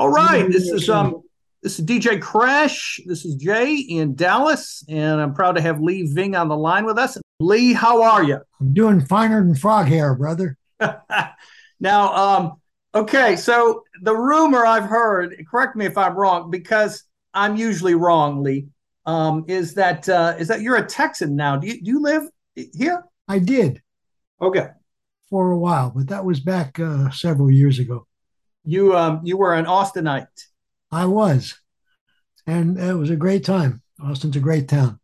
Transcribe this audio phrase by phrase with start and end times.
[0.00, 1.22] All right, this is um
[1.62, 2.98] this is DJ Crash.
[3.06, 6.84] This is Jay in Dallas, and I'm proud to have Lee Ving on the line
[6.84, 7.16] with us.
[7.38, 8.40] Lee, how are you?
[8.60, 10.58] I'm doing finer than frog hair, brother.
[11.80, 12.52] now, um,
[12.92, 18.42] okay, so the rumor I've heard, correct me if I'm wrong, because I'm usually wrong,
[18.42, 18.66] Lee,
[19.06, 21.56] um, is that uh, is that you're a Texan now.
[21.56, 22.24] Do you do you live
[22.56, 23.04] here?
[23.28, 23.80] I did.
[24.42, 24.70] Okay.
[25.30, 28.08] For a while, but that was back uh, several years ago.
[28.64, 30.46] You um you were an Austinite.
[30.90, 31.58] I was,
[32.46, 33.82] and it was a great time.
[34.02, 35.00] Austin's a great town.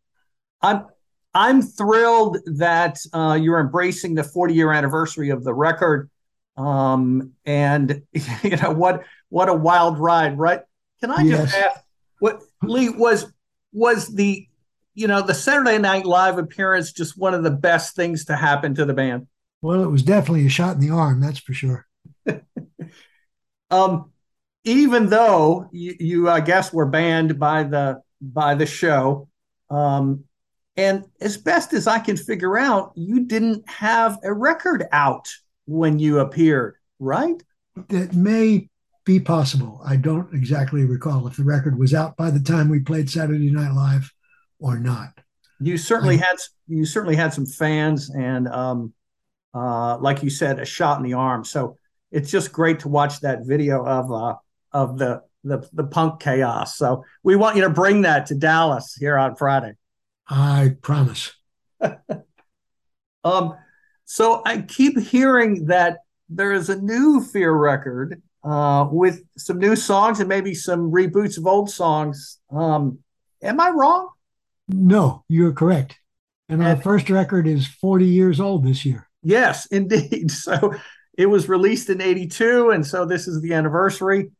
[0.61, 0.85] I'm
[1.33, 6.09] I'm thrilled that uh, you're embracing the 40 year anniversary of the record.
[6.57, 8.03] Um, and
[8.43, 10.61] you know what what a wild ride, right?
[10.99, 11.51] Can I yes.
[11.51, 11.81] just ask
[12.19, 13.31] what Lee was
[13.73, 14.47] was the
[14.93, 18.75] you know the Saturday Night Live appearance just one of the best things to happen
[18.75, 19.27] to the band?
[19.61, 21.85] Well, it was definitely a shot in the arm, that's for sure.
[23.71, 24.11] Um,
[24.63, 29.27] even though you, you, I guess, were banned by the by the show,
[29.69, 30.25] um,
[30.77, 35.27] and as best as I can figure out, you didn't have a record out
[35.65, 37.41] when you appeared, right?
[37.89, 38.69] That may
[39.05, 39.81] be possible.
[39.83, 43.49] I don't exactly recall if the record was out by the time we played Saturday
[43.49, 44.11] Night Live
[44.59, 45.13] or not.
[45.59, 46.37] You certainly I, had
[46.67, 48.93] you certainly had some fans, and um,
[49.53, 51.43] uh, like you said, a shot in the arm.
[51.43, 51.77] So
[52.11, 54.35] it's just great to watch that video of uh,
[54.71, 56.77] of the, the the punk chaos.
[56.77, 59.73] So we want you to bring that to Dallas here on Friday.
[60.27, 61.33] I promise.
[63.23, 63.55] um,
[64.05, 69.75] so I keep hearing that there is a new Fear record uh, with some new
[69.75, 72.39] songs and maybe some reboots of old songs.
[72.49, 72.99] Um,
[73.41, 74.09] am I wrong?
[74.67, 75.97] No, you're correct.
[76.49, 79.07] And our first record is 40 years old this year.
[79.23, 80.31] Yes, indeed.
[80.41, 80.73] So
[81.21, 84.31] it was released in 82 and so this is the anniversary.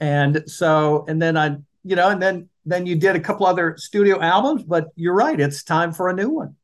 [0.00, 3.76] And so and then i you know and then then you did a couple other
[3.78, 6.56] studio albums but you're right it's time for a new one.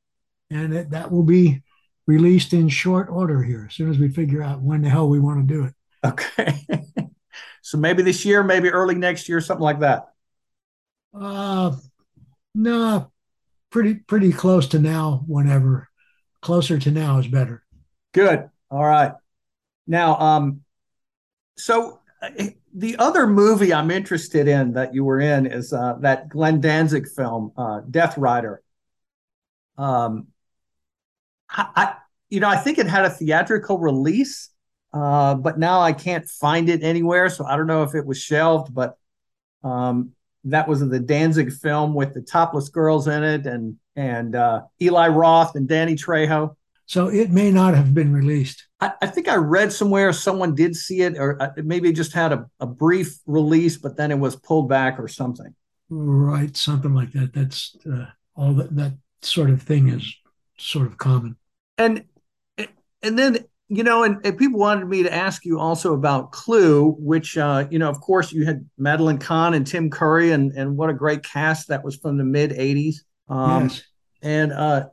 [0.51, 1.63] And it, that will be
[2.07, 5.19] released in short order here as soon as we figure out when the hell we
[5.19, 5.75] want to do it.
[6.05, 6.67] Okay.
[7.65, 10.09] So maybe this year maybe early next year something like that.
[11.15, 11.77] Uh
[12.57, 13.13] no
[13.71, 15.89] pretty pretty close to now whenever.
[16.43, 17.63] Closer to now is better.
[18.13, 18.51] Good.
[18.69, 19.13] All right
[19.87, 20.61] now, um,
[21.57, 22.31] so uh,
[22.75, 27.09] the other movie I'm interested in that you were in is uh, that Glenn Danzig
[27.09, 28.63] film, uh, Death Rider.
[29.77, 30.29] Um,
[31.51, 31.95] I, I,
[32.31, 34.51] you know, I think it had a theatrical release,
[34.93, 37.29] uh, but now I can't find it anywhere.
[37.29, 38.97] So I don't know if it was shelved, but
[39.63, 40.13] um,
[40.45, 45.09] that was the Danzig film with the topless girls in it, and and uh, Eli
[45.09, 46.57] Roth and Danny Trejo.
[46.87, 48.67] So it may not have been released.
[48.81, 52.13] I, I think I read somewhere someone did see it, or uh, maybe it just
[52.13, 55.55] had a, a brief release, but then it was pulled back or something.
[55.89, 57.33] Right, something like that.
[57.33, 60.15] That's uh, all that that sort of thing is
[60.57, 61.37] sort of common.
[61.79, 62.05] And
[63.03, 66.95] and then you know, and, and, people wanted me to ask you also about Clue,
[66.99, 70.77] which uh, you know, of course, you had Madeline Kahn and Tim Curry, and and
[70.77, 72.97] what a great cast that was from the mid '80s.
[73.31, 73.83] Um, yes.
[74.21, 74.89] And uh,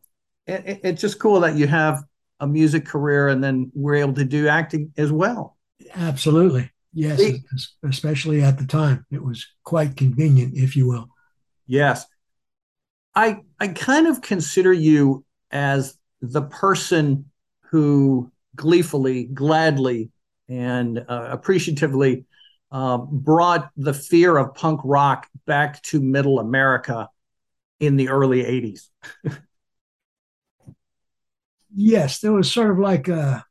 [0.49, 2.03] it, it's just cool that you have
[2.39, 5.57] a music career and then we're able to do acting as well.
[5.95, 6.71] Absolutely.
[6.93, 7.21] Yes,
[7.87, 9.05] especially at the time.
[9.11, 11.09] It was quite convenient, if you will.
[11.67, 12.05] Yes.
[13.13, 17.29] I I kind of consider you as the person
[17.69, 20.09] who gleefully, gladly,
[20.47, 22.25] and uh, appreciatively
[22.71, 27.09] uh, brought the fear of punk rock back to middle America
[27.79, 28.89] in the early 80s.
[31.73, 33.45] yes, there was sort of like a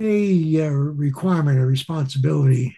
[0.00, 2.76] a, a requirement, a responsibility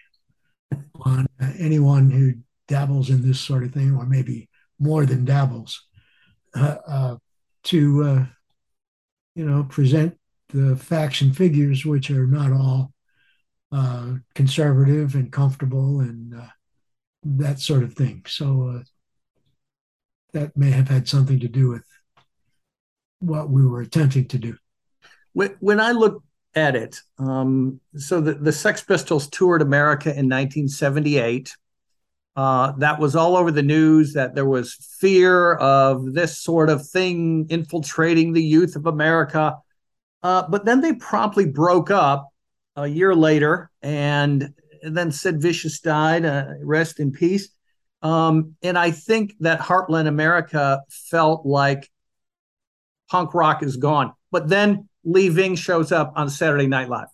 [1.01, 1.27] on
[1.57, 2.33] anyone who
[2.67, 4.49] dabbles in this sort of thing, or maybe
[4.79, 5.81] more than dabbles,
[6.55, 7.17] uh, uh,
[7.63, 8.25] to uh,
[9.35, 10.17] you know present
[10.49, 12.93] the facts and figures, which are not all
[13.71, 16.47] uh, conservative and comfortable and uh,
[17.23, 18.23] that sort of thing.
[18.27, 18.83] So uh,
[20.33, 21.85] that may have had something to do with
[23.19, 24.57] what we were attempting to do.
[25.33, 26.23] When I look
[26.55, 31.55] at it, um, so the, the Sex Pistols toured America in 1978.
[32.35, 36.87] Uh, that was all over the news that there was fear of this sort of
[36.87, 39.57] thing infiltrating the youth of America.
[40.23, 42.29] Uh, but then they promptly broke up
[42.75, 46.23] a year later, and, then Sid Vicious died.
[46.23, 47.49] Uh, rest in peace.
[48.01, 51.89] Um, and I think that Heartland America felt like
[53.09, 54.13] punk rock is gone.
[54.31, 57.07] But then Lee Ving shows up on Saturday Night Live.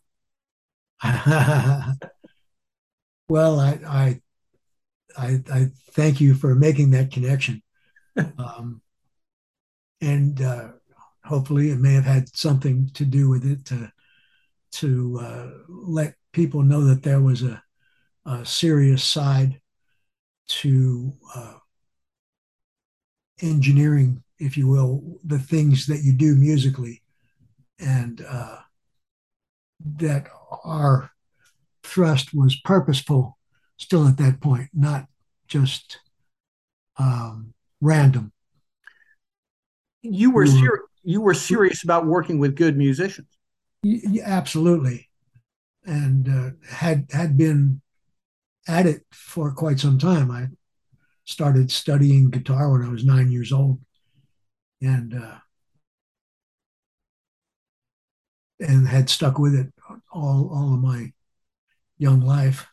[3.27, 4.21] Well, I, I,
[5.17, 7.63] I, I thank you for making that connection.
[8.37, 8.81] um,
[10.01, 10.69] and uh,
[11.23, 13.91] hopefully it may have had something to do with it to,
[14.73, 17.63] to uh, let people know that there was a,
[18.25, 19.59] a serious side
[20.47, 21.55] to uh,
[23.41, 27.01] engineering, if you will, the things that you do musically,
[27.79, 28.57] and uh,
[29.97, 30.27] that
[30.63, 31.11] our
[31.83, 33.37] thrust was purposeful
[33.77, 35.05] still at that point, not
[35.47, 35.99] just
[36.97, 38.31] um, random.
[40.01, 43.27] You were, ser- you were serious about working with good musicians.
[44.23, 45.09] absolutely,
[45.85, 47.81] and uh, had had been
[48.67, 50.31] at it for quite some time.
[50.31, 50.47] I
[51.25, 53.79] started studying guitar when I was nine years old,
[54.81, 55.37] and uh,
[58.59, 59.73] and had stuck with it
[60.11, 61.11] all all of my
[61.97, 62.67] young life,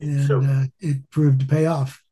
[0.00, 2.02] and so, uh, it proved to pay off.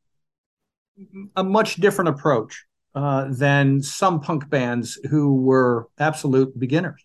[1.34, 7.04] A much different approach uh, than some punk bands who were absolute beginners.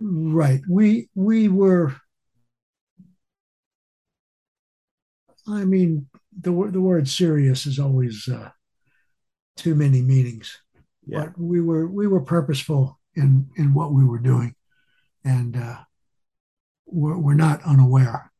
[0.00, 0.60] Right.
[0.68, 1.96] We we were.
[5.48, 6.08] I mean,
[6.38, 8.50] the the word serious is always uh,
[9.56, 10.58] too many meanings.
[11.06, 11.26] Yeah.
[11.26, 14.54] But we were we were purposeful in in what we were doing,
[15.24, 15.78] and uh,
[16.86, 18.30] we're, we're not unaware.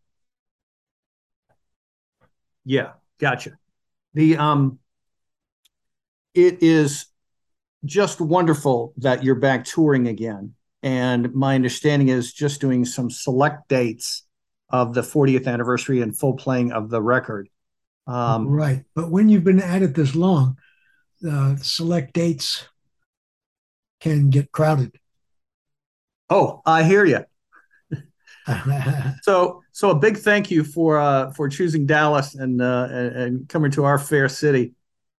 [2.65, 3.53] Yeah, gotcha.
[4.15, 4.79] The um,
[6.35, 7.07] it is
[7.85, 13.69] just wonderful that you're back touring again, and my understanding is just doing some select
[13.69, 14.25] dates
[14.71, 17.49] of the 40th anniversary and full playing of the record.
[18.09, 20.57] Um, right, but when you've been at it this long,
[21.29, 22.67] uh, select dates
[24.01, 24.95] can get crowded.
[26.29, 27.25] Oh, I hear you.
[29.23, 33.49] so, so a big thank you for uh, for choosing Dallas and, uh, and, and
[33.49, 34.75] coming to our fair city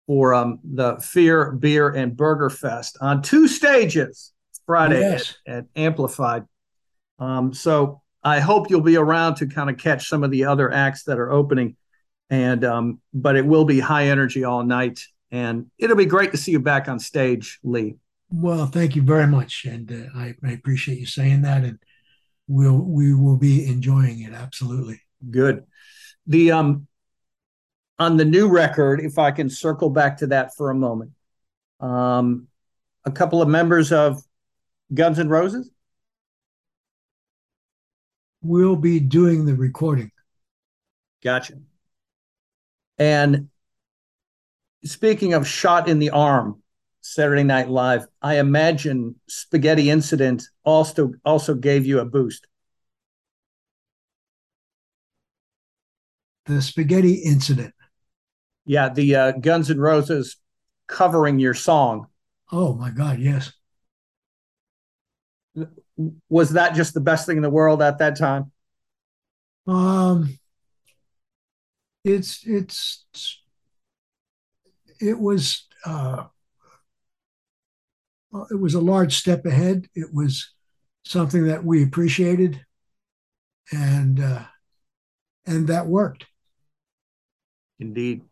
[0.06, 4.32] for um, the Fear Beer and Burger Fest on two stages
[4.66, 5.38] Friday yes.
[5.46, 6.46] at, at, Amplified.
[7.20, 10.72] Um, so I hope you'll be around to kind of catch some of the other
[10.72, 11.76] acts that are opening,
[12.30, 15.02] and um, but it will be high energy all night,
[15.32, 17.96] and it'll be great to see you back on stage, Lee.
[18.30, 21.80] Well, thank you very much, and uh, I, I, appreciate you saying that, and
[22.48, 25.02] we'll we will be enjoying it absolutely.
[25.30, 25.66] Good.
[26.26, 26.88] The um
[28.00, 31.12] on the new record, if I can circle back to that for a moment,
[31.80, 32.48] um,
[33.06, 34.22] a couple of members of
[34.94, 35.72] Guns and Roses
[38.42, 40.12] will be doing the recording.
[41.24, 41.56] Gotcha.
[42.98, 43.50] And
[44.84, 46.62] speaking of shot in the arm,
[47.02, 52.48] Saturday Night Live, I imagine Spaghetti Incident also also gave you a boost.
[56.46, 57.74] The Spaghetti Incident.
[58.66, 60.38] Yeah, the uh, Guns N' Roses
[60.88, 62.08] covering your song.
[62.52, 63.54] Oh my God, yes.
[66.30, 68.52] Was that just the best thing in the world at that time?
[69.66, 70.38] Um,
[72.04, 73.06] it's it's
[75.00, 76.26] it was uh,
[78.52, 79.88] it was a large step ahead.
[79.96, 80.54] It was
[81.06, 82.64] something that we appreciated,
[83.72, 84.44] and uh,
[85.46, 86.26] and that worked.
[87.80, 88.24] Indeed.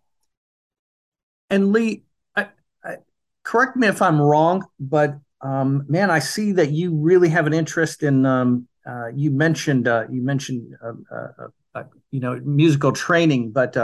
[1.49, 2.03] And Lee,
[2.35, 2.47] I,
[2.83, 2.97] I,
[3.43, 7.53] correct me if I'm wrong, but um, man, I see that you really have an
[7.53, 8.25] interest in.
[8.25, 13.75] Um, uh, you mentioned uh, you mentioned um, uh, uh, you know musical training, but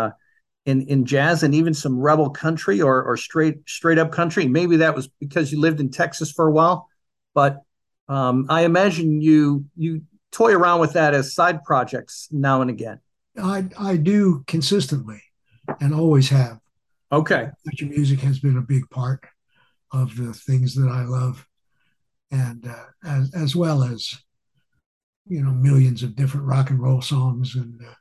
[0.66, 4.48] in in jazz and even some rebel country or or straight straight up country.
[4.48, 6.88] Maybe that was because you lived in Texas for a while,
[7.34, 7.62] but
[8.08, 13.00] um, I imagine you you toy around with that as side projects now and again.
[13.42, 15.22] I I do consistently,
[15.80, 16.60] and always have.
[17.12, 17.48] Okay.
[17.66, 19.26] Country music has been a big part
[19.92, 21.46] of the things that I love,
[22.32, 24.14] and uh, as as well as
[25.26, 27.94] you know millions of different rock and roll songs and uh,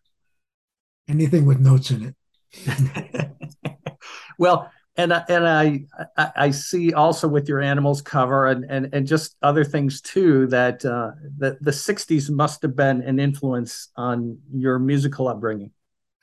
[1.08, 2.14] anything with notes in it.
[4.38, 5.84] well, and and I,
[6.16, 10.46] I, I see also with your animals cover and and and just other things too
[10.48, 15.72] that uh, that the '60s must have been an influence on your musical upbringing.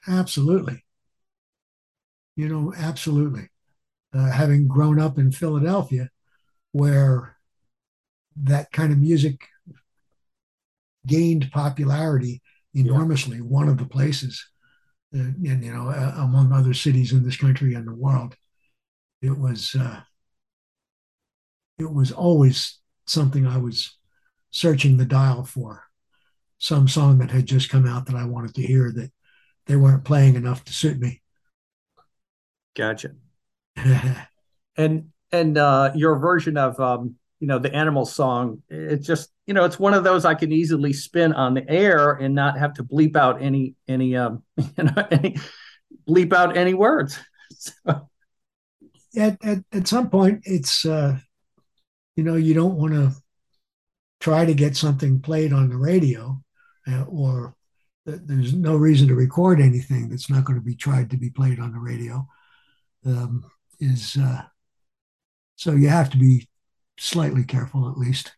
[0.08, 0.84] Absolutely.
[2.36, 3.50] You know, absolutely.
[4.14, 6.10] Uh, having grown up in Philadelphia,
[6.72, 7.38] where
[8.44, 9.42] that kind of music
[11.06, 12.42] gained popularity
[12.74, 13.44] enormously, yeah.
[13.44, 14.46] one of the places
[15.14, 18.36] and, and you know, uh, among other cities in this country and the world.
[19.22, 20.02] It was uh,
[21.80, 23.98] it was always something I was
[24.52, 25.84] searching the dial for,
[26.58, 29.12] some song that had just come out that I wanted to hear that
[29.66, 31.22] they weren't playing enough to suit me.
[32.76, 33.12] Gotcha.
[34.78, 39.54] and and uh, your version of um, you know the animal song, it just you
[39.54, 42.74] know it's one of those I can easily spin on the air and not have
[42.76, 45.38] to bleep out any any um, you know any
[46.08, 47.18] bleep out any words.
[47.60, 48.10] So.
[49.18, 51.18] At, at at some point, it's uh,
[52.16, 53.14] you know you don't want to
[54.20, 56.40] try to get something played on the radio
[56.88, 57.56] uh, or
[58.06, 61.60] there's no reason to record anything that's not going to be tried to be played
[61.60, 62.28] on the radio
[63.06, 63.44] um,
[63.80, 64.44] is uh,
[65.56, 66.48] so you have to be
[66.98, 68.34] slightly careful at least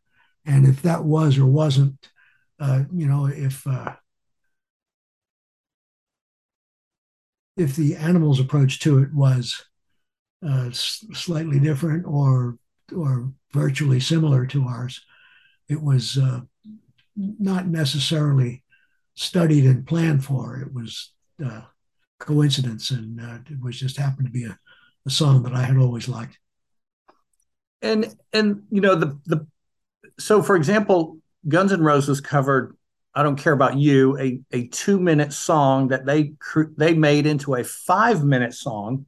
[0.46, 2.10] and if that was or wasn't
[2.60, 3.94] uh, you know if uh,
[7.58, 9.64] if the animal's approach to it was
[10.48, 12.58] uh, slightly different or
[12.96, 15.02] or virtually similar to ours
[15.68, 16.42] it was uh,
[17.16, 18.64] not necessarily
[19.20, 20.60] studied and planned for.
[20.60, 21.12] It was
[21.46, 21.62] uh,
[22.20, 24.58] coincidence, and uh, it was just happened to be a,
[25.06, 26.38] a song that I had always liked.
[27.82, 29.48] And and you know the the
[30.20, 32.76] so for example, Guns N' Roses covered
[33.16, 36.34] "I Don't Care About You," a a two minute song that they
[36.78, 39.06] they made into a five minute song.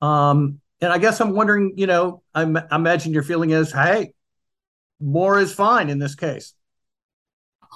[0.00, 4.12] Um, and I guess I'm wondering, you know, I, I imagine your feeling is, hey,
[5.00, 6.52] more is fine in this case.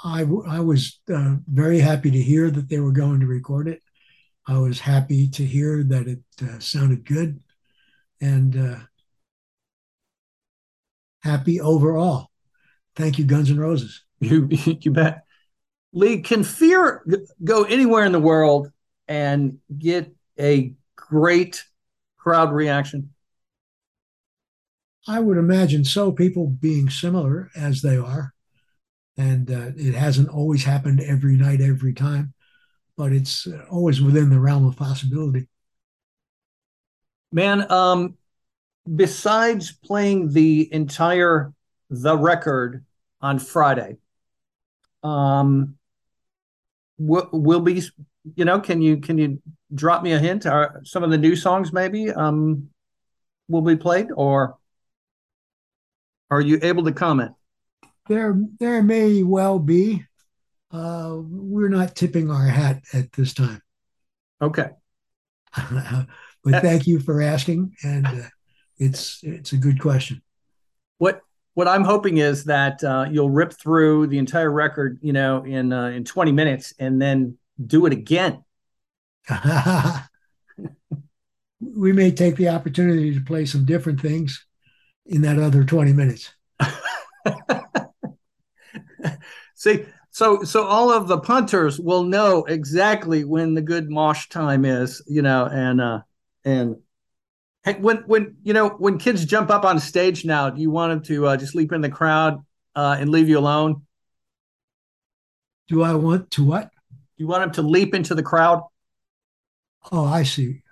[0.04, 3.82] I, I was uh, very happy to hear that they were going to record it.
[4.46, 7.40] I was happy to hear that it uh, sounded good
[8.20, 8.78] and uh,
[11.22, 12.30] happy overall.
[12.98, 14.02] Thank you, Guns N' Roses.
[14.18, 15.22] You, you bet.
[15.92, 17.06] Lee, can fear
[17.44, 18.72] go anywhere in the world
[19.06, 21.64] and get a great
[22.16, 23.14] crowd reaction?
[25.06, 28.34] I would imagine so, people being similar as they are.
[29.16, 32.34] And uh, it hasn't always happened every night, every time,
[32.96, 35.48] but it's uh, always within the realm of possibility.
[37.30, 38.16] Man, um,
[38.92, 41.52] besides playing the entire
[41.90, 42.84] the record
[43.20, 43.96] on Friday,
[45.02, 45.76] um,
[46.98, 47.82] will, will be
[48.34, 49.42] you know can you can you
[49.74, 50.46] drop me a hint?
[50.46, 52.68] Are some of the new songs maybe um
[53.48, 54.58] will be played or
[56.30, 57.32] are you able to comment?
[58.08, 60.04] There, there may well be.
[60.70, 63.62] Uh, we're not tipping our hat at this time.
[64.40, 64.68] Okay.
[66.44, 68.28] but thank you for asking, and uh,
[68.76, 70.22] it's it's a good question.
[70.98, 71.22] What
[71.58, 75.72] what I'm hoping is that uh, you'll rip through the entire record, you know, in
[75.72, 77.36] uh, in 20 minutes, and then
[77.66, 78.44] do it again.
[81.60, 84.46] we may take the opportunity to play some different things
[85.06, 86.32] in that other 20 minutes.
[89.56, 94.64] See, so so all of the punters will know exactly when the good mosh time
[94.64, 96.02] is, you know, and uh
[96.44, 96.76] and
[97.64, 101.02] when when you know when kids jump up on stage now, do you want them
[101.04, 103.82] to uh, just leap in the crowd uh, and leave you alone?
[105.68, 106.70] Do I want to what?
[106.90, 108.62] Do you want them to leap into the crowd?
[109.92, 110.62] Oh, I see.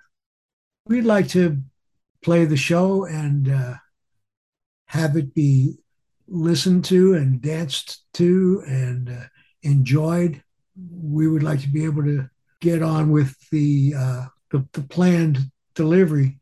[0.87, 1.61] We'd like to
[2.23, 3.73] play the show and uh,
[4.87, 5.77] have it be
[6.27, 9.23] listened to and danced to and uh,
[9.63, 10.41] enjoyed.
[10.91, 12.29] We would like to be able to
[12.59, 15.39] get on with the uh, the, the, planned
[15.75, 16.39] delivery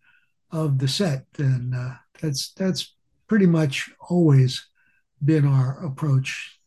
[0.56, 2.96] of the set, then uh, that's that's
[3.28, 4.66] pretty much always
[5.24, 6.60] been our approach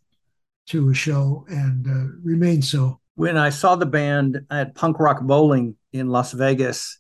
[0.67, 3.01] to a show and uh, remains so.
[3.15, 6.99] When I saw the band at Punk Rock Bowling in Las Vegas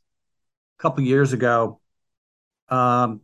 [0.78, 1.80] a couple years ago,
[2.70, 3.20] um,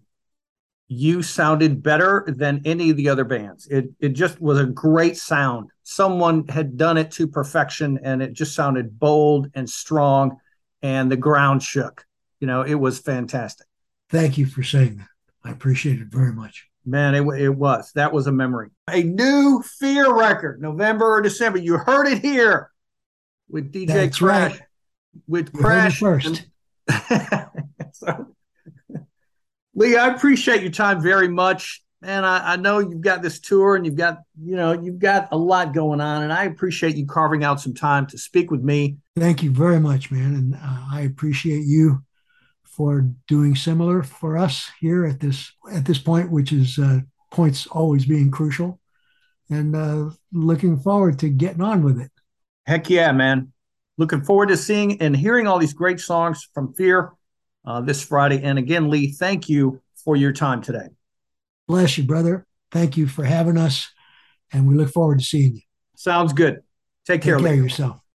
[0.88, 3.66] you sounded better than any of the other bands.
[3.68, 5.70] It it just was a great sound.
[5.84, 10.36] Someone had done it to perfection and it just sounded bold and strong
[10.82, 12.04] and the ground shook.
[12.44, 13.66] You know, it was fantastic.
[14.10, 15.08] Thank you for saying that.
[15.42, 16.68] I appreciate it very much.
[16.84, 17.90] Man, it, it was.
[17.94, 18.68] That was a memory.
[18.90, 21.56] A new Fear record, November or December.
[21.56, 22.70] You heard it here
[23.48, 24.50] with DJ That's Crash.
[24.50, 24.60] Right.
[25.26, 25.98] With Crash.
[26.00, 26.44] first.
[27.92, 28.26] so,
[29.74, 31.82] Lee, I appreciate your time very much.
[32.02, 35.28] And I, I, know you've got this tour and you've got, you know, you've got
[35.32, 36.24] a lot going on.
[36.24, 38.98] And I appreciate you carving out some time to speak with me.
[39.16, 40.34] Thank you very much, man.
[40.34, 42.04] And uh, I appreciate you
[42.76, 47.00] for doing similar for us here at this at this point, which is uh,
[47.30, 48.80] points always being crucial.
[49.50, 52.10] And uh, looking forward to getting on with it.
[52.66, 53.52] Heck yeah, man.
[53.98, 57.12] Looking forward to seeing and hearing all these great songs from Fear
[57.64, 58.42] uh, this Friday.
[58.42, 60.88] And again, Lee, thank you for your time today.
[61.68, 62.46] Bless you, brother.
[62.72, 63.90] Thank you for having us.
[64.52, 65.62] And we look forward to seeing you.
[65.96, 66.62] Sounds good.
[67.06, 67.38] Take, Take care.
[67.38, 67.58] care Lee.
[67.58, 68.03] of yourself.